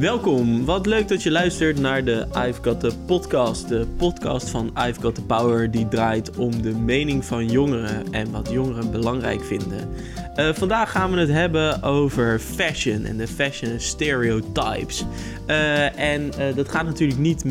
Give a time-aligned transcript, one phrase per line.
[0.00, 3.68] Welkom, wat leuk dat je luistert naar de I've Got The podcast.
[3.68, 8.30] De podcast van I've Got The Power die draait om de mening van jongeren en
[8.30, 9.88] wat jongeren belangrijk vinden.
[10.36, 15.04] Uh, vandaag gaan we het hebben over fashion en de fashion stereotypes.
[15.46, 17.44] Uh, en uh, dat gaat natuurlijk niet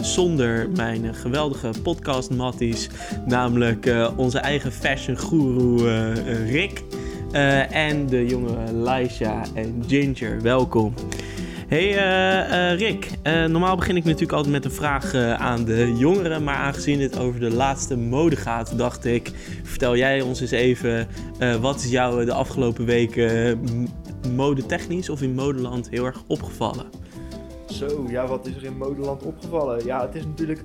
[0.00, 2.88] zonder mijn geweldige podcast matties,
[3.26, 5.76] namelijk onze eigen fashion guru
[6.50, 6.82] Rick
[7.70, 10.42] en de jonge Laisha en Ginger.
[10.42, 10.94] Welkom.
[11.74, 15.96] Hey uh, uh, Rick, uh, normaal begin ik natuurlijk altijd met een vraag aan de
[15.96, 19.30] jongeren, maar aangezien het over de laatste mode gaat, dacht ik,
[19.62, 21.08] vertel jij ons eens even,
[21.60, 23.60] wat is jou de afgelopen weken
[24.34, 26.86] modetechnisch of in modeland heel erg opgevallen?
[27.66, 29.84] Zo, ja, wat is er in modeland opgevallen?
[29.84, 30.62] Ja, het is natuurlijk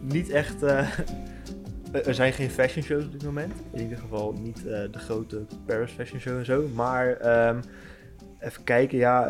[0.00, 0.62] niet echt...
[2.08, 3.52] er zijn geen fashion shows op dit moment.
[3.72, 6.68] In ieder geval niet de grote Paris Fashion Show en zo.
[6.74, 7.08] Maar
[7.48, 7.60] um,
[8.40, 9.28] even kijken, ja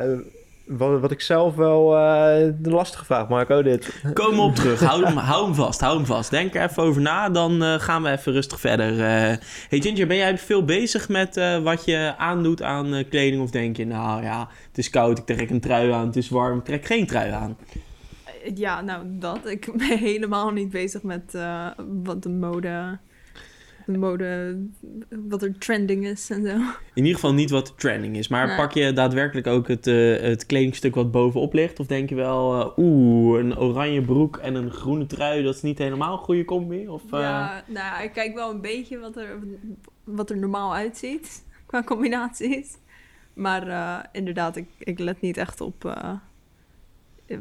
[0.67, 4.03] wat, wat ik zelf wel uh, de lastige vraag, Marco, dit.
[4.15, 6.31] Kom op terug, hou hem, hou hem vast, hou hem vast.
[6.31, 8.93] Denk er even over na, dan uh, gaan we even rustig verder.
[8.93, 8.99] Uh,
[9.69, 13.43] hey Ginger, ben jij veel bezig met wat je aandoet aan kleding?
[13.43, 16.29] Of denk je, nou ja, het is koud, ik trek een trui aan, het is
[16.29, 17.57] warm, ik trek geen trui aan?
[18.55, 19.47] Ja, nou dat.
[19.47, 21.37] Ik ben helemaal niet bezig met
[22.03, 22.99] wat de mode
[23.87, 24.59] de mode,
[25.09, 26.55] wat er trending is en zo.
[26.95, 28.29] In ieder geval niet wat trending is.
[28.29, 31.81] Maar pak je daadwerkelijk ook het, uh, het kledingstuk wat bovenop ligt?
[31.81, 35.63] Of denk je wel, uh, oeh, een oranje broek en een groene trui, dat is
[35.63, 36.89] niet helemaal een goede combi?
[36.89, 37.21] Of, uh...
[37.21, 39.39] Ja, nou, ik kijk wel een beetje wat er,
[40.05, 42.79] wat er normaal uitziet qua combinaties.
[43.35, 45.95] Maar inderdaad, ik, ik let niet echt op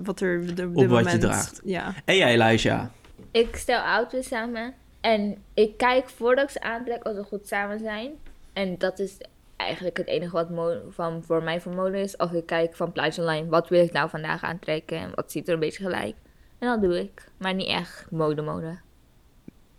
[0.03, 1.11] wat er de, op wat moment...
[1.11, 1.61] je draagt.
[1.63, 1.93] Ja.
[2.05, 2.85] En jij, Elijah?
[3.31, 7.79] Ik stel auto's samen en ik kijk voordat ik ze aantrek of ze goed samen
[7.79, 8.11] zijn.
[8.53, 9.17] En dat is
[9.55, 12.15] eigenlijk het enige wat van voor mij voor mode is.
[12.15, 15.47] Of ik kijk van plaatje online, wat wil ik nou vandaag aantrekken en wat ziet
[15.47, 16.15] er een beetje gelijk.
[16.59, 17.27] En dat doe ik.
[17.37, 18.79] Maar niet echt mode mode.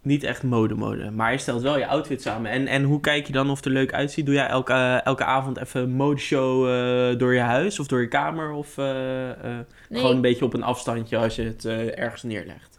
[0.01, 1.11] Niet echt mode mode.
[1.11, 2.51] Maar je stelt wel je outfit samen.
[2.51, 4.27] En, en hoe kijk je dan of het er leuk uitziet?
[4.27, 8.09] Doe jij elke, elke avond even een modeshow uh, door je huis of door je
[8.09, 8.53] kamer?
[8.53, 9.65] Of uh, nee.
[9.89, 12.79] gewoon een beetje op een afstandje als je het ergens neerlegt?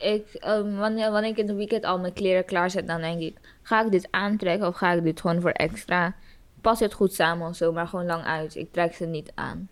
[0.00, 3.36] Ik, um, wanneer, wanneer ik in het weekend al mijn kleren klaarzet, dan denk ik:
[3.62, 6.14] ga ik dit aantrekken of ga ik dit gewoon voor extra?
[6.60, 8.54] Pas het goed samen of zo, maar gewoon lang uit.
[8.54, 9.68] Ik trek ze niet aan.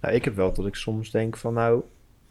[0.00, 1.82] Nou, ik heb wel dat ik soms denk van nou,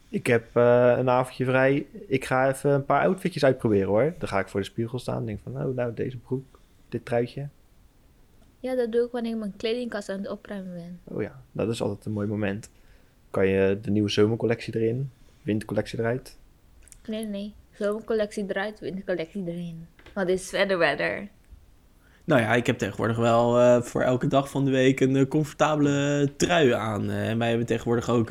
[0.08, 1.86] ik heb uh, een avondje vrij.
[2.06, 4.14] Ik ga even een paar outfitjes uitproberen hoor.
[4.18, 7.04] Dan ga ik voor de spiegel staan en denk van nou, nou deze broek, dit
[7.04, 7.48] truitje.
[8.60, 11.00] Ja, dat doe ik wanneer ik mijn kledingkast aan het opruimen ben.
[11.04, 12.70] Oh ja, dat is altijd een mooi moment.
[13.30, 15.10] Kan je de nieuwe zomercollectie erin,
[15.42, 16.38] wintercollectie eruit.
[17.06, 17.54] Nee, nee.
[17.72, 19.86] Zomercollectie eruit, wintercollectie erin.
[20.14, 21.28] Wat is verder weather?
[22.24, 25.26] Nou ja, ik heb tegenwoordig wel uh, voor elke dag van de week een uh,
[25.28, 27.10] comfortabele trui aan.
[27.10, 28.30] Uh, en wij hebben tegenwoordig ook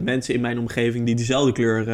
[0.00, 1.84] mensen in mijn omgeving die dezelfde kleur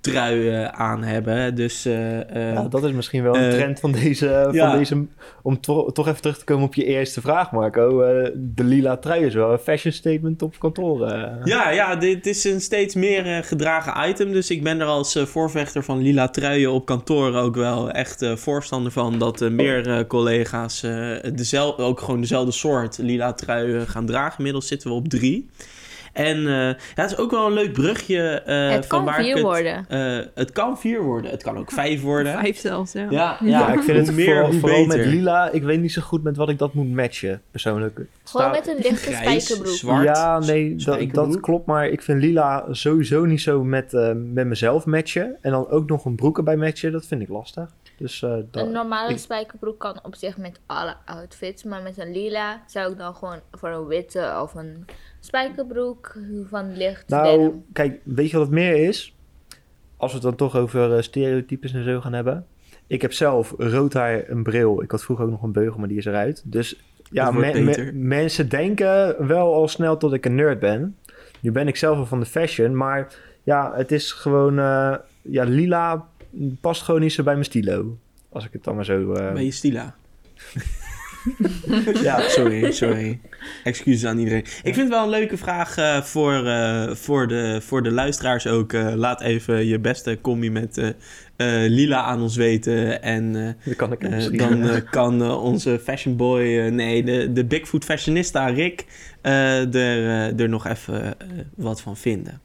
[0.00, 1.54] trui aan hebben.
[1.54, 5.06] Dus, uh, ja, dat is misschien wel een trend van deze, van deze
[5.42, 7.98] om to toch even terug te komen op je eerste vraag, Marco.
[8.34, 11.08] de lila trui is wel een fashion statement op kantoor.
[11.44, 14.32] Ja, ja, dit is een steeds meer gedragen item.
[14.32, 18.92] Dus ik ben er als voorvechter van lila truien op kantoor ook wel echt voorstander
[18.92, 20.80] van dat meer collega's
[21.34, 24.36] dezelfde, ook gewoon dezelfde soort lila trui gaan dragen.
[24.36, 25.48] Inmiddels zitten we op drie.
[26.12, 28.42] En uh, ja, het is ook wel een leuk brugje.
[28.46, 29.86] Uh, het van kan vier het, worden.
[29.90, 31.30] Uh, het kan vier worden.
[31.30, 32.32] Het kan ook vijf worden.
[32.32, 33.06] Vijf zelfs, ja.
[33.10, 35.50] Ja, ja, ja ik vind het meer, vooral, vooral met lila.
[35.50, 38.00] Ik weet niet zo goed met wat ik dat moet matchen, persoonlijk.
[38.24, 39.76] Gewoon met een lichte Grijs, spijkerbroek.
[39.76, 41.66] Zwart, ja, nee, dat, dat, klopt.
[41.66, 43.92] Maar ik vind lila sowieso niet zo met,
[44.32, 45.36] met mezelf matchen.
[45.40, 46.92] En dan ook nog een broek erbij matchen.
[46.92, 47.68] Dat vind ik lastig.
[48.00, 49.18] Dus, uh, dat, een normale ik...
[49.18, 51.64] spijkerbroek kan op zich met alle outfits.
[51.64, 54.84] Maar met een lila zou ik dan gewoon voor een witte of een
[55.20, 56.16] spijkerbroek
[56.48, 57.08] van licht.
[57.08, 59.16] Nou, kijk, weet je wat het meer is?
[59.96, 62.46] Als we het dan toch over uh, stereotypes en zo gaan hebben.
[62.86, 64.82] Ik heb zelf rood haar, een bril.
[64.82, 66.42] Ik had vroeger ook nog een beugel, maar die is eruit.
[66.44, 70.96] Dus ja, me me mensen denken wel al snel dat ik een nerd ben.
[71.40, 74.58] Nu ben ik zelf wel van de fashion, maar ja, het is gewoon...
[74.58, 76.08] Uh, ja, lila
[76.60, 77.98] past gewoon niet zo bij mijn stilo.
[78.28, 79.00] Als ik het dan maar zo...
[79.00, 79.32] Uh...
[79.32, 79.94] Bij je stila?
[82.02, 83.20] ja, sorry, sorry.
[83.64, 84.44] Excuses aan iedereen.
[84.62, 88.46] Ik vind het wel een leuke vraag uh, voor, uh, voor, de, voor de luisteraars
[88.46, 88.72] ook.
[88.72, 90.94] Uh, laat even je beste combi met
[91.66, 93.02] Lila aan ons weten.
[93.02, 98.84] En kan ik dan kan onze fashion boy, nee, de, de Bigfoot fashionista Rick,
[99.22, 99.74] er,
[100.40, 101.14] er nog even
[101.54, 102.40] wat van vinden.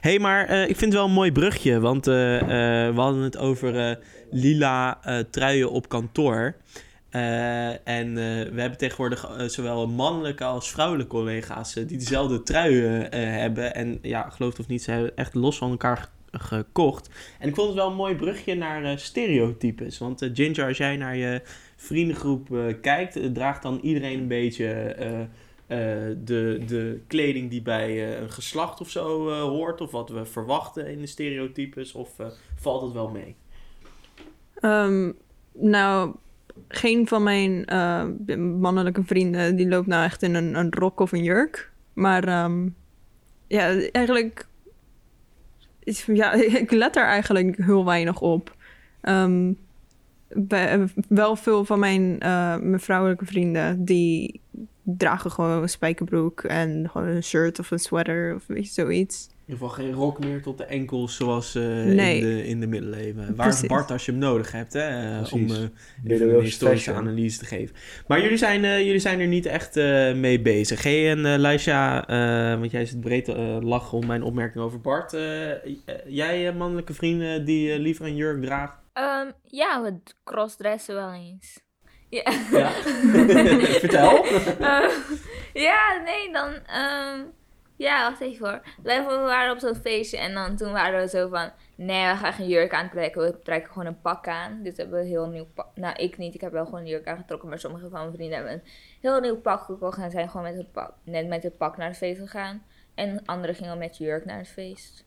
[0.00, 3.98] Hé, hey, maar ik vind het wel een mooi brugje, want we hadden het over
[4.30, 4.98] lila
[5.30, 6.54] truien op kantoor.
[7.10, 8.14] En
[8.54, 12.82] we hebben tegenwoordig zowel mannelijke als vrouwelijke collega's die dezelfde trui
[13.16, 13.74] hebben.
[13.74, 17.10] En ja, geloof het of niet, ze hebben echt los van elkaar gekocht.
[17.38, 19.98] En ik vond het wel een mooi brugje naar stereotypes.
[19.98, 21.42] Want Ginger, als jij naar je
[21.76, 22.48] vriendengroep
[22.80, 24.96] kijkt, draagt dan iedereen een beetje
[26.24, 31.00] de, de kleding die bij een geslacht of zo hoort, of wat we verwachten in
[31.00, 32.10] de stereotypes, of
[32.56, 33.36] valt het wel mee?
[34.62, 35.16] Um,
[35.52, 36.14] nou,
[36.68, 37.64] geen van mijn
[38.60, 41.70] mannelijke vrienden die loopt nou echt in een, een rok of een jurk.
[41.92, 42.74] Maar um,
[43.46, 44.46] ja, eigenlijk.
[46.06, 46.32] Ja,
[46.62, 48.56] ik let er eigenlijk heel weinig op.
[49.02, 49.58] Um,
[50.28, 52.18] bij, wel veel van mijn,
[52.70, 54.40] mijn vrouwelijke vrienden die
[54.82, 59.28] dragen gewoon een spijkerbroek en gewoon een shirt of een sweater of weet je, zoiets.
[59.48, 62.66] In ieder geval geen rok meer tot de enkels zoals uh, in, de, in de
[62.66, 63.36] middeleeuwen.
[63.36, 63.68] Waar Precies.
[63.68, 65.56] Bart als je hem nodig hebt, hè, uh, om uh,
[66.04, 67.76] een historische analyse te geven.
[68.06, 69.74] Maar jullie zijn, jullie zijn er niet echt
[70.14, 70.82] mee bezig.
[70.82, 72.04] Hey, en Laisha,
[72.58, 73.26] want jij zit breed
[73.62, 75.16] lachen om mijn opmerking over Bart.
[76.06, 78.78] jij mannelijke vrienden die liever een jurk draagt?
[78.94, 81.60] Um, ja, we crossdressen wel eens.
[82.08, 82.32] Ja.
[82.52, 82.70] ja.
[83.80, 84.24] Vertel.
[84.60, 84.90] Uh,
[85.68, 86.48] ja, nee, dan...
[86.52, 87.36] Um,
[87.78, 88.60] ja, wacht even hoor.
[88.82, 91.50] We waren op zo'n feestje en dan toen waren we zo van...
[91.74, 93.22] Nee, we gaan geen jurk aantrekken.
[93.22, 94.62] We trekken gewoon een pak aan.
[94.62, 95.66] Dus hebben we een heel nieuw pak...
[95.74, 96.34] Nou, ik niet.
[96.34, 97.48] Ik heb wel gewoon een jurk aangetrokken.
[97.48, 98.62] Maar sommige van mijn vrienden hebben een
[99.00, 99.98] heel nieuw pak gekocht.
[99.98, 102.62] En zijn gewoon met het pak, net met het pak naar het feest gegaan.
[102.94, 105.04] En anderen gingen met jurk naar het feest.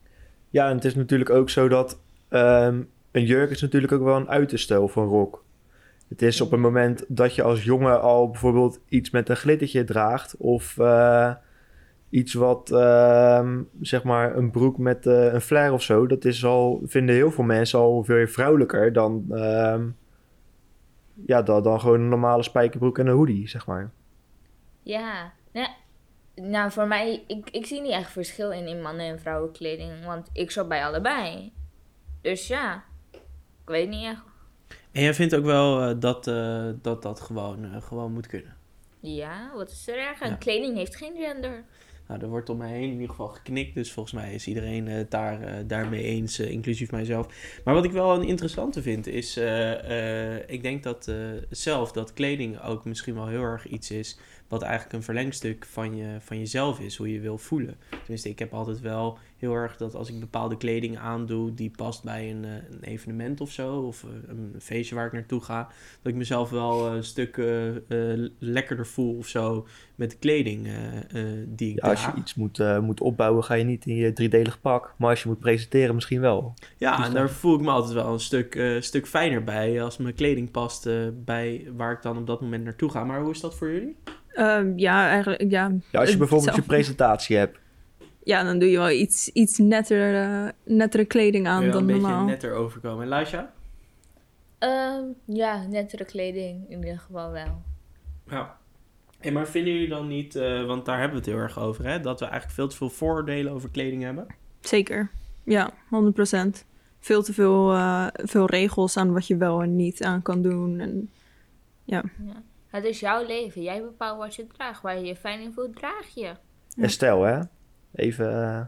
[0.50, 2.00] Ja, en het is natuurlijk ook zo dat...
[2.30, 5.44] Um, een jurk is natuurlijk ook wel een uiterstijl van rok.
[6.08, 9.84] Het is op een moment dat je als jongen al bijvoorbeeld iets met een glittertje
[9.84, 10.36] draagt.
[10.36, 11.34] Of uh,
[12.12, 13.48] iets wat, uh,
[13.80, 16.06] zeg maar, een broek met uh, een flare of zo.
[16.06, 19.88] Dat is al, vinden heel veel mensen al veel vrouwelijker dan, ehm,
[21.26, 23.90] ja, dan, dan gewoon een normale spijkerbroek en een hoodie, zeg maar.
[24.82, 25.68] Ja, nou,
[26.34, 30.04] nou voor mij, ik, ik zie niet echt verschil in, in mannen- en vrouwenkleding.
[30.04, 31.52] Want ik zat bij allebei.
[32.20, 32.84] Dus ja,
[33.64, 34.22] ik weet niet echt
[34.92, 38.56] en jij vindt ook wel uh, dat, uh, dat dat gewoon, uh, gewoon moet kunnen?
[39.00, 40.38] Ja, wat is er erg aan?
[40.38, 41.64] Kleding heeft geen gender.
[42.12, 43.74] Nou, er wordt om mij heen in ieder geval geknikt.
[43.74, 47.26] Dus volgens mij is iedereen uh, daar, uh, daarmee eens, uh, inclusief mijzelf.
[47.64, 49.36] Maar wat ik wel een interessante vind, is...
[50.46, 51.12] ik denk dat
[51.50, 54.18] zelf dat kleding ook misschien wel heel erg iets is...
[54.52, 57.76] wat eigenlijk een verlengstuk van, je, van jezelf is, hoe je wil voelen.
[58.00, 62.04] Tenminste, ik heb altijd wel heel erg dat als ik bepaalde kleding aandoe die past
[62.04, 65.68] bij een, eh, een evenement of zo, of eh, een feestje waar ik naartoe ga,
[66.02, 70.68] dat ik mezelf wel een stuk uh, lekkerder voel of zo met de kleding
[71.46, 74.60] die ik ja, Als je iets moet, moet opbouwen, ga je niet in je driedelig
[74.60, 76.54] pak, maar als je moet presenteren, misschien wel.
[76.76, 79.96] Ja, dus en daar voel ik me altijd wel een stuk, stuk fijner bij als
[79.96, 80.88] mijn kleding past
[81.24, 83.04] bij waar ik dan op dat moment naartoe ga.
[83.04, 83.96] Maar hoe is dat voor jullie?
[84.34, 85.72] Ehm, ja, eigenlijk ja.
[85.90, 87.60] ja als je bijvoorbeeld je presentatie hebt
[88.24, 92.10] ja, dan doe je wel iets, iets netter, uh, nettere kleding aan dan normaal.
[92.10, 93.02] een beetje netter overkomen.
[93.02, 93.52] En Laisha?
[94.58, 97.62] Um, ja, nettere kleding in ieder geval wel.
[98.26, 98.56] Ja.
[99.18, 101.86] Hey, maar vinden jullie dan niet, uh, want daar hebben we het heel erg over,
[101.86, 104.26] hè, dat we eigenlijk veel te veel vooroordelen over kleding hebben?
[104.60, 105.10] Zeker,
[105.44, 106.64] ja, 100%.
[106.98, 110.80] Veel te veel, uh, veel regels aan wat je wel en niet aan kan doen.
[110.80, 111.10] En,
[111.84, 112.02] ja.
[112.26, 112.42] ja.
[112.72, 113.62] Het is jouw leven.
[113.62, 114.82] Jij bepaalt wat je draagt.
[114.82, 116.34] Waar je je fijn in voelt, draag je.
[116.76, 117.40] En stel, hè,
[117.94, 118.32] Even.
[118.32, 118.64] Uh,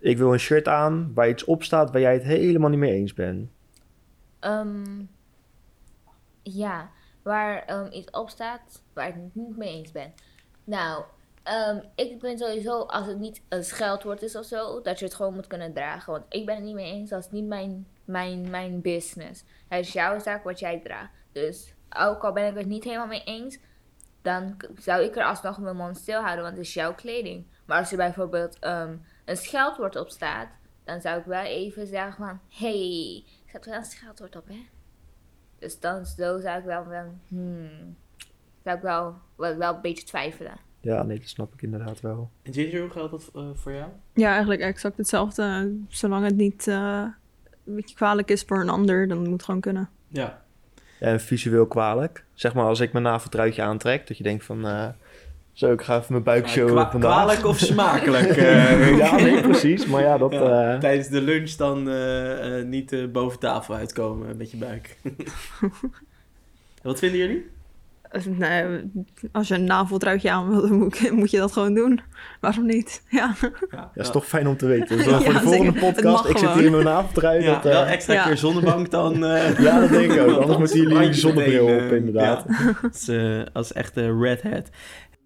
[0.00, 2.92] ik wil een shirt aan waar iets op staat waar jij het helemaal niet mee
[2.92, 3.50] eens bent.
[4.40, 5.10] Um,
[6.42, 6.90] ja,
[7.22, 10.12] waar um, iets op staat waar ik het niet mee eens ben.
[10.64, 11.04] Nou,
[11.68, 15.14] um, ik ben sowieso, als het niet een scheldwoord is of zo, dat je het
[15.14, 16.12] gewoon moet kunnen dragen.
[16.12, 19.44] Want ik ben het niet mee eens, dat is niet mijn, mijn, mijn business.
[19.68, 21.10] Het is jouw zaak wat jij draagt.
[21.32, 23.58] Dus ook al ben ik het niet helemaal mee eens,
[24.22, 27.46] dan zou ik er alsnog mijn mond stil houden, want het is jouw kleding.
[27.66, 30.48] Maar als er bijvoorbeeld um, een scheldwoord op staat,
[30.84, 32.40] dan zou ik wel even zeggen van...
[32.48, 34.66] hey, staat er wel een scheldwoord op, hè?
[35.58, 36.86] Dus dan zo zou ik wel...
[36.86, 37.96] wel hmm,
[38.64, 40.58] zou ik wel, wel, wel een beetje twijfelen.
[40.80, 42.30] Ja, nee, dat snap ik inderdaad wel.
[42.42, 43.90] En Ginger, hoe geldt dat uh, voor jou?
[44.14, 45.76] Ja, eigenlijk exact hetzelfde.
[45.88, 47.06] Zolang het niet uh,
[47.64, 49.90] een beetje kwalijk is voor een ander, dan moet het gewoon kunnen.
[50.08, 50.42] Ja.
[51.00, 52.24] En visueel kwalijk.
[52.34, 54.66] Zeg maar als ik mijn naveltruitje aantrek, dat je denkt van...
[54.66, 54.86] Uh,
[55.52, 57.12] zo, ik ga even mijn buik showen ja, vandaag.
[57.12, 58.36] Kwalijk of smakelijk?
[58.36, 59.86] uh, ja, nee, precies.
[59.86, 60.32] Maar ja, dat...
[60.32, 60.78] Ja, uh...
[60.78, 64.96] Tijdens de lunch dan uh, niet boven tafel uitkomen met je buik.
[66.82, 67.50] Wat vinden jullie?
[68.24, 68.90] Nee,
[69.32, 72.00] als je een naveltruitje aan wil, dan moet, moet je dat gewoon doen.
[72.40, 73.02] Waarom niet?
[73.08, 73.34] Ja,
[73.70, 74.96] ja dat is toch fijn om te weten.
[74.96, 77.42] Dus voor de volgende podcast, ik zit hier in mijn naveltruit.
[77.42, 79.24] Ja, dat, wel uh, extra keer zonnebank dan.
[79.24, 80.38] Uh, ja, dat denk ik ook.
[80.42, 82.46] Anders moeten jullie die zonnebril op, inderdaad.
[82.82, 83.10] als,
[83.52, 84.68] als echte red hat.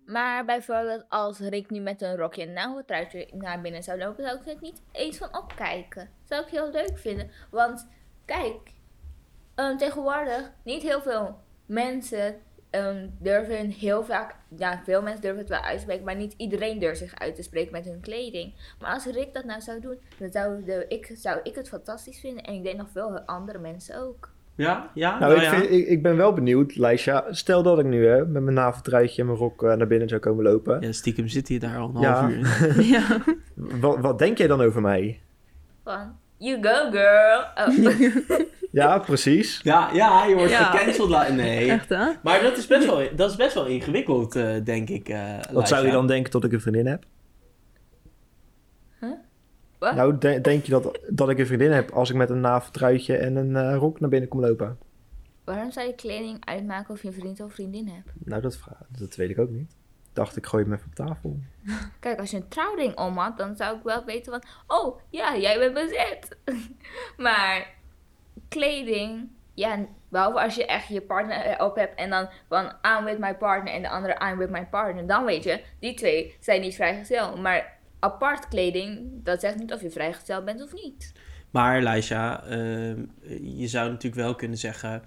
[0.07, 4.37] Maar bijvoorbeeld als Rick nu met een rokje en naveltruitje naar binnen zou lopen, zou
[4.37, 6.09] ik het niet eens van opkijken.
[6.25, 7.31] Zou ik heel leuk vinden.
[7.51, 7.89] Want
[8.25, 8.73] kijk,
[9.57, 12.37] um, tegenwoordig niet heel veel mensen
[12.75, 16.35] um, durven heel vaak, ja, veel mensen durven het wel uit te spreken, maar niet
[16.37, 18.55] iedereen durft zich uit te spreken met hun kleding.
[18.81, 22.21] Maar als Rick dat nou zou doen, dan zou, de, ik, zou ik het fantastisch
[22.21, 24.33] vinden en ik denk nog veel andere mensen ook.
[24.57, 25.19] Ja, ja.
[25.19, 27.25] Nou, nou ik, vind, ik, ik, ben wel benieuwd, Lijsja.
[27.31, 30.21] Stel dat ik nu hè, met mijn naveltruitje en mijn rok uh, naar binnen zou
[30.21, 30.81] komen lopen.
[30.81, 32.83] Ja, stiekem zit hij daar al een half uur in.
[32.97, 33.23] ja.
[33.55, 35.21] Wat, wat denk jij dan over mij?
[35.85, 37.41] Van, you go girl.
[37.55, 38.47] Oh.
[38.75, 39.61] Ja, precies.
[39.63, 40.65] Ja, ja je wordt ja.
[40.65, 41.29] gecanceld.
[41.29, 41.71] Nee.
[41.71, 42.13] Echt, hè?
[42.23, 45.09] Maar dat is best wel, dat is best wel ingewikkeld, uh, denk ik.
[45.09, 47.05] Uh, Wat zou je dan denken tot ik een vriendin heb?
[49.01, 49.11] Huh?
[49.79, 49.95] Wat?
[49.95, 53.17] Nou, de denk je dat, dat ik een vriendin heb als ik met een naveltruitje
[53.17, 54.79] en een uh, rok naar binnen kom lopen?
[55.45, 58.13] Waarom zou je kleding uitmaken of je een vriend of vriendin hebt?
[58.25, 58.59] Nou, dat,
[58.99, 59.77] dat weet ik ook niet.
[60.13, 61.39] Dacht ik, gooi hem even op tafel.
[62.01, 64.43] Kijk, als je een trouwring om had, dan zou ik wel weten van...
[64.67, 66.37] Oh, ja, jij bent bezet.
[67.17, 67.83] maar
[68.55, 73.19] kleding, ja, behalve als je echt je partner op hebt en dan van I'm with
[73.19, 76.61] my partner en de andere I'm with my partner, dan weet je, die twee zijn
[76.61, 77.37] niet vrijgezel.
[77.37, 81.13] Maar apart kleding, dat zegt niet of je vrijgesteld bent of niet.
[81.51, 82.97] Maar Leisha, uh,
[83.59, 85.03] je zou natuurlijk wel kunnen zeggen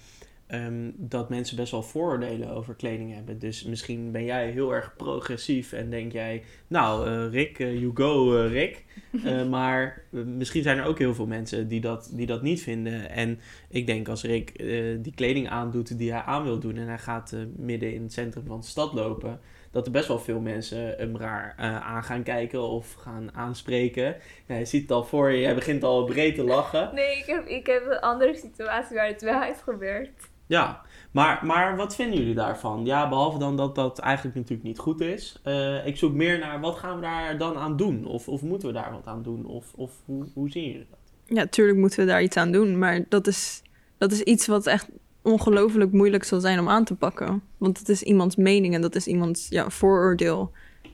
[0.47, 3.39] um, dat mensen best wel vooroordelen over kleding hebben.
[3.39, 7.91] Dus misschien ben jij heel erg progressief en denk jij, nou uh, Rick, uh, you
[7.93, 8.85] go uh, Rick.
[9.49, 13.09] maar misschien zijn er ook heel veel mensen die dat, die dat niet vinden.
[13.09, 13.39] En
[13.69, 14.57] ik denk als Rick
[15.03, 18.45] die kleding aandoet die hij aan wil doen en hij gaat midden in het centrum
[18.45, 19.39] van de stad lopen
[19.71, 24.15] dat er best wel veel mensen hem raar aan gaan kijken of gaan aanspreken.
[24.47, 26.91] Ja, je ziet het al voor je, jij begint al breed te lachen.
[26.93, 30.29] Nee, ik heb, ik heb een andere situatie waar het wel heeft gebeurd.
[30.47, 32.85] Ja, maar, maar wat vinden jullie daarvan?
[32.85, 35.39] Ja, behalve dan dat dat eigenlijk natuurlijk niet goed is.
[35.45, 38.05] Uh, ik zoek meer naar wat gaan we daar dan aan doen?
[38.05, 39.45] Of, of moeten we daar wat aan doen?
[39.45, 40.99] Of, of hoe, hoe zien jullie dat?
[41.25, 42.77] Ja, tuurlijk moeten we daar iets aan doen.
[42.77, 43.61] Maar dat is,
[43.97, 44.89] dat is iets wat echt
[45.21, 47.41] ongelooflijk moeilijk zal zijn om aan te pakken.
[47.57, 50.51] Want het is iemands mening en dat is iemands ja, vooroordeel.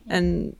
[0.08, 0.56] En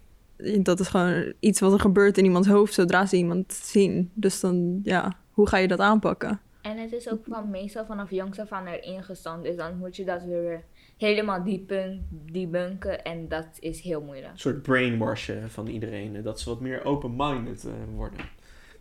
[0.60, 4.12] dat is gewoon iets wat er gebeurt in iemands hoofd zodra ze iemand zien.
[4.14, 6.40] Dus dan, ja, hoe ga je dat aanpakken?
[6.64, 9.46] En het is ook van meestal vanaf jongs af aan erin gestampt.
[9.46, 10.64] Dus dan moet je dat weer
[10.98, 13.04] helemaal diepen, debunken.
[13.04, 14.32] En dat is heel moeilijk.
[14.32, 16.22] Een soort brainwashen van iedereen.
[16.22, 18.20] Dat ze wat meer open-minded uh, worden.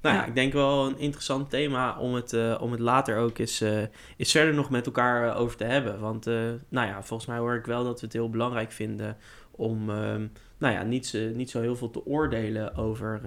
[0.01, 3.39] Nou ja, ik denk wel een interessant thema om het, uh, om het later ook
[3.39, 3.83] eens, uh,
[4.17, 6.01] eens verder nog met elkaar over te hebben.
[6.01, 6.25] Want
[6.69, 9.17] nou ja, volgens mij hoor ik wel dat we het heel belangrijk vinden
[9.51, 10.27] om ehm,
[10.59, 13.21] nou ja, niet, niet zo heel veel te oordelen over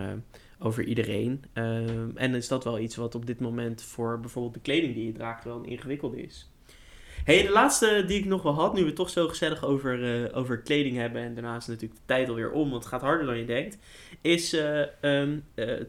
[0.60, 1.44] over iedereen.
[1.54, 5.06] Ehm, en is dat wel iets wat op dit moment voor bijvoorbeeld de kleding die
[5.06, 6.50] je draagt wel een ingewikkelde is.
[7.24, 10.38] Hey, de laatste die ik nog wel had, nu we toch zo gezellig over, uh,
[10.38, 11.22] over kleding hebben.
[11.22, 13.78] En daarna is natuurlijk de tijd alweer om, want het gaat harder dan je denkt.
[14.22, 14.82] Is uh,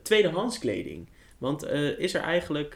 [0.02, 1.08] tweedehands kleding.
[1.38, 1.66] Want
[1.98, 2.72] is er eigenlijk,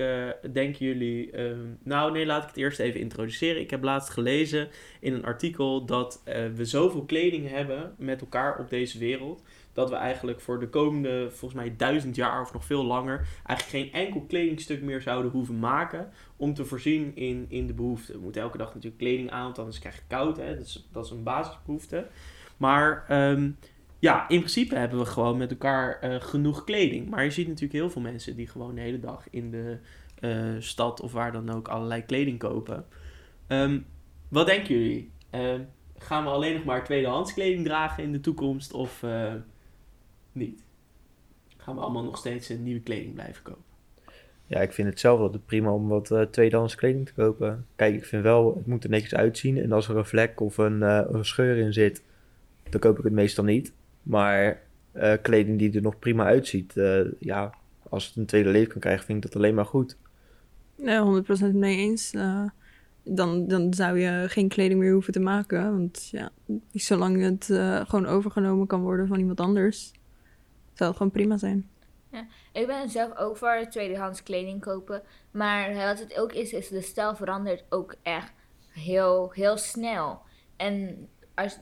[0.52, 1.40] denken jullie.
[1.40, 3.61] Um, nou, nee, laat ik het eerst even introduceren.
[3.61, 4.68] Ik heb laatst gelezen
[5.00, 6.23] in een artikel dat
[6.54, 11.26] we zoveel kleding hebben met elkaar op deze wereld dat we eigenlijk voor de komende,
[11.30, 15.58] volgens mij duizend jaar of nog veel langer, eigenlijk geen enkel kledingstuk meer zouden hoeven
[15.58, 18.14] maken om te voorzien in, in de behoeften.
[18.14, 20.36] We moeten elke dag natuurlijk kleding aan, want anders krijg je koud.
[20.36, 20.56] Hè?
[20.56, 22.06] Dat, is, dat is een basisbehoefte.
[22.56, 23.56] Maar um,
[23.98, 27.08] ja, in principe hebben we gewoon met elkaar uh, genoeg kleding.
[27.08, 29.78] Maar je ziet natuurlijk heel veel mensen die gewoon de hele dag in de
[30.20, 32.86] uh, stad of waar dan ook allerlei kleding kopen.
[33.48, 33.86] Um,
[34.28, 35.10] wat denken jullie?
[35.34, 35.54] Uh,
[35.98, 38.72] gaan we alleen nog maar tweedehands kleding dragen in de toekomst?
[38.72, 39.32] Of uh,
[40.32, 40.62] niet.
[41.56, 43.62] Gaan we allemaal nog steeds een nieuwe kleding blijven kopen.
[44.50, 47.66] Ja, ik vind het zelf altijd prima om wat uh, tweedehands kleding te kopen.
[47.76, 49.58] Kijk, ik vind wel, het moet er netjes uitzien.
[49.58, 52.02] En als er een vlek of een, uh, een scheur in zit,
[52.70, 53.72] dan koop ik het meestal niet.
[54.02, 54.62] Maar
[54.94, 56.75] uh, kleding die er nog prima uitziet,
[57.18, 57.54] ja,
[57.88, 59.96] als het een tweede leven kan krijgen, vind ik dat alleen maar goed.
[60.75, 62.10] Ja, 100% mee eens.
[63.02, 65.70] dan, dan zou je geen kleding meer hoeven te maken.
[65.70, 66.30] Want ja,
[66.72, 67.44] zolang het
[67.88, 69.92] gewoon overgenomen kan worden van iemand anders,
[70.80, 71.70] zou gewoon prima zijn.
[72.10, 75.02] Ja, ik ben zelf ook voor tweedehands kleding kopen.
[75.30, 78.32] Maar wat het ook is, is de stijl verandert ook echt
[78.72, 80.22] heel, heel snel.
[80.56, 81.58] En als,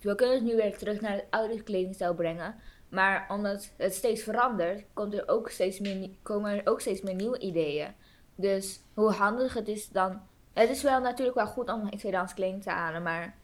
[0.00, 2.54] we kunnen het nu weer terug naar het oude kledingstijl brengen.
[2.88, 7.14] Maar omdat het steeds verandert, komt er ook steeds meer, komen er ook steeds meer
[7.14, 7.94] nieuwe ideeën.
[8.34, 10.20] Dus hoe handig het is dan
[10.52, 13.36] Het is wel natuurlijk wel goed om tweedehands kleding te halen, maar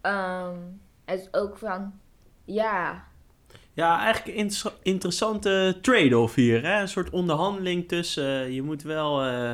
[0.00, 0.58] ehm,
[1.04, 2.00] het is ook van,
[2.44, 3.04] ja,
[3.74, 6.62] Ja, eigenlijk een inter- interessante trade-off hier.
[6.66, 6.80] Hè?
[6.80, 8.24] Een soort onderhandeling tussen...
[8.44, 9.50] eh, je moet wel eh,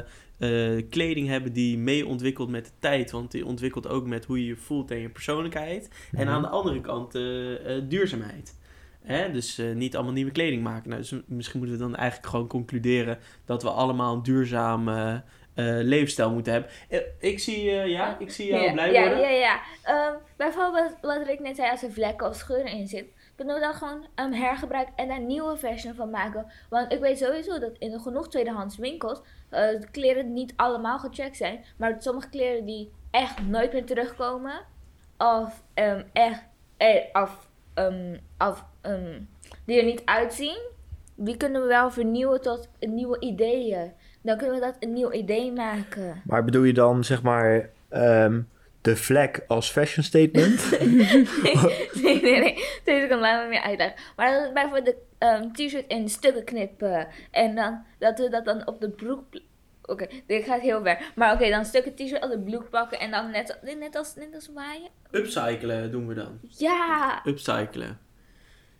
[0.76, 3.10] eh, kleding hebben die mee ontwikkelt met de tijd.
[3.10, 5.88] Want die ontwikkelt ook met hoe je je voelt en je persoonlijkheid.
[6.12, 6.34] En Mhm.
[6.34, 8.56] aan de andere kant eh, eh, duurzaamheid.
[9.02, 9.30] Hè?
[9.32, 10.88] Dus eh, niet allemaal nieuwe kleding maken.
[10.90, 13.18] Nou, dus misschien moeten we dan eigenlijk gewoon concluderen...
[13.44, 15.22] dat we allemaal een duurzame
[15.54, 16.70] eh, levensstijl moeten hebben.
[17.20, 19.20] Ik, zie, eh, ja, ik zie jou ja, blij ja, worden.
[19.20, 23.04] Ja, ja, Ehm, bijvoorbeeld wat Rick net zei, als er vlekken of scheuren in zit,
[23.38, 26.46] kunnen we dan gewoon um, hergebruiken en daar een nieuwe versie van maken.
[26.70, 31.64] Want ik weet sowieso dat in genoeg tweedehands winkels de kleren niet allemaal gecheckt zijn,
[31.76, 34.60] maar sommige kleren die echt nooit meer terugkomen,
[35.18, 36.44] of ehm, echt,
[36.76, 39.20] eh, of, ehm, of ehm,
[39.64, 40.58] die er niet uitzien,
[41.14, 43.92] die kunnen we wel vernieuwen tot nieuwe ideeën.
[44.22, 46.22] Dan kunnen we dat een nieuw idee maken.
[46.24, 48.40] Maar bedoel je dan zeg maar ehm,
[48.80, 50.70] de vlek als fashion statement?
[52.02, 52.54] nee, nee, nee.
[52.84, 53.96] Deze kan laat me meer uitleggen.
[54.16, 57.06] Maar dat we bijvoorbeeld de ehm, t-shirt in stukken knippen.
[57.30, 59.24] En dan dat we dat dan op de broek.
[59.82, 61.12] Oké, dit gaat heel ver.
[61.14, 62.98] Maar oké, dan stukken t-shirt op de broek pakken.
[63.00, 64.88] En dan net, net, als, net als waaien.
[65.10, 66.38] Upcyclen doen we dan.
[66.48, 67.22] Ja!
[67.26, 67.98] Upcyclen.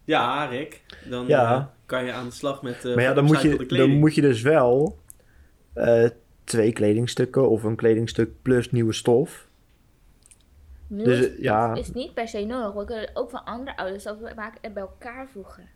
[0.04, 0.80] Ja, Rick.
[1.04, 1.54] Dan Ja.
[1.54, 4.14] eh, kan je aan de slag met eh maar ja, dan moet, je, dan moet
[4.14, 4.98] je dus wel
[5.74, 6.04] eh,
[6.44, 9.47] twee kledingstukken of een kledingstuk plus nieuwe stof.
[10.88, 11.74] Nu Dus, is, eh, ja.
[11.74, 12.72] is niet per se nodig.
[12.72, 15.68] We kunnen het ook van andere ouders zelf maken en bij elkaar voegen.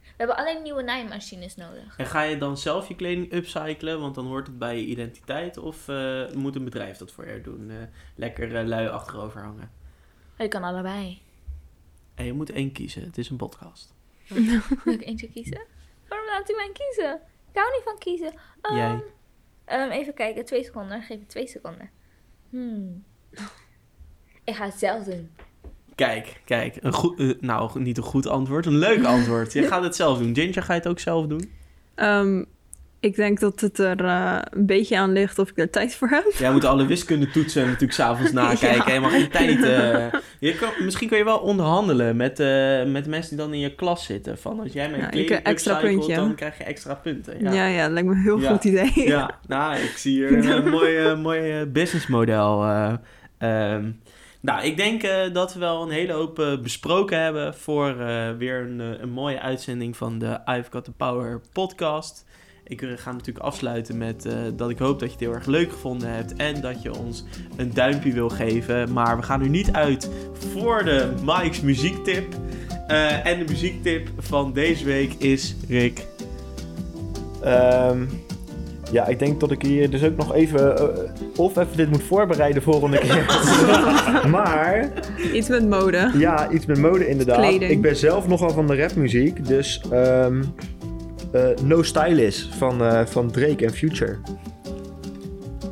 [0.00, 1.96] We hebben alleen nieuwe naaimachines nodig.
[1.96, 5.56] En ga je dan zelf je kleding upcyclen, want dan hoort het bij je identiteit?
[5.58, 7.70] Of eh, moet een bedrijf dat voor je doen?
[7.70, 7.76] Eh,
[8.14, 9.70] lekker lui achterover hangen.
[10.38, 11.22] Je kan allebei.
[12.14, 13.02] En je moet één kiezen.
[13.02, 13.94] Het is een podcast.
[14.84, 15.66] Wil ik eentje kiezen?
[16.08, 17.20] Waarom laat u mij kiezen?
[17.52, 18.32] Ik hou niet van kiezen.
[18.60, 19.02] Ehm, Jij.
[19.64, 21.02] ehm, even kijken, twee seconden.
[21.02, 21.90] Geef het twee seconden.
[22.50, 23.04] Hmm.
[24.44, 25.30] Ik ga het zelf doen.
[25.94, 26.76] Kijk, kijk.
[26.80, 28.66] Een goed, eh, nou, niet een goed antwoord.
[28.66, 29.52] Een leuk antwoord.
[29.52, 30.34] Je gaat het zelf doen.
[30.34, 31.50] Ginger, ga je het ook zelf doen?
[31.94, 32.44] Ehm,
[33.00, 36.08] ik denk dat het er eh, een beetje aan ligt of ik er tijd voor
[36.08, 36.24] heb.
[36.38, 38.76] Jij moet alle wiskundetoetsen natuurlijk s'avonds nakijken.
[38.76, 38.84] Ja.
[38.84, 39.62] Helemaal geen tijd.
[39.62, 40.20] eh.
[40.50, 43.60] je kan, misschien kun je wel onderhandelen met, eh, met de mensen die dan in
[43.60, 44.38] je klas zitten.
[44.38, 46.14] Van als jij mijn Ja, eh, extra puntje.
[46.14, 47.42] dan krijg je extra punten.
[47.52, 48.50] Ja, ja, dat lijkt me een heel Ja.
[48.52, 48.92] goed idee.
[48.94, 52.64] Ja, nou, ik zie hier een mooi, mooi businessmodel.
[53.38, 53.76] eh.
[54.42, 58.30] Nou, ik denk eh, dat we wel een hele hoop eh, besproken hebben voor eh,
[58.38, 62.24] weer een, een mooie uitzending van de I've Got The Power podcast.
[62.64, 66.08] Ik ga natuurlijk afsluiten met dat ik hoop dat je het heel erg leuk gevonden
[66.08, 67.24] hebt en dat je ons
[67.56, 68.92] een duimpje wil geven.
[68.92, 72.34] Maar we gaan nu niet uit voor de Mike's muziektip.
[73.24, 76.06] En de muziektip van deze week is Rick.
[77.42, 78.04] Ehm,
[78.92, 80.84] ja, ik denk dat ik hier dus ook nog even, eh,
[81.36, 83.24] of even dit moet voorbereiden volgende keer.
[84.30, 84.92] maar
[85.32, 86.10] Iets met mode.
[86.14, 87.36] ja, iets met mode inderdaad.
[87.38, 87.70] Kleding.
[87.70, 90.42] Ik ben zelf nogal van de rapmuziek, dus ehm,
[91.32, 94.16] eh, No Stylist van, eh, van Drake en Future.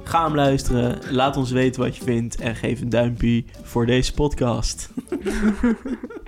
[0.04, 4.14] Ga hem luisteren, laat ons weten wat je vindt en geef een duimpje voor deze
[4.14, 4.90] podcast.